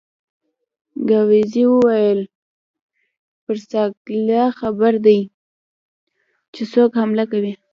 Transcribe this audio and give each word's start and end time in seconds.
ګاووزي 1.09 1.63
وویل: 1.69 2.19
برساګلیریا 3.45 4.45
خبر 4.59 4.93
دي 5.05 5.19
چې 6.53 6.61
څوک 6.73 6.91
حمله 7.01 7.23
کوي؟ 7.31 7.53